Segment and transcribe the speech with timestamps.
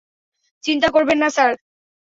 [0.63, 1.51] চিন্তা করবেন না স্যার।